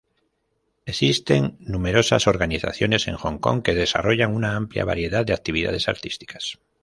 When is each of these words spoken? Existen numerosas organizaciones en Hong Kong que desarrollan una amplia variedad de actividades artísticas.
Existen 0.87 1.57
numerosas 1.59 2.25
organizaciones 2.25 3.07
en 3.07 3.17
Hong 3.17 3.37
Kong 3.37 3.61
que 3.61 3.75
desarrollan 3.75 4.33
una 4.33 4.55
amplia 4.55 4.83
variedad 4.83 5.23
de 5.27 5.33
actividades 5.33 5.87
artísticas. 5.87 6.57